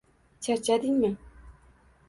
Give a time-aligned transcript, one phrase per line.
[0.43, 1.11] Charchadingmi?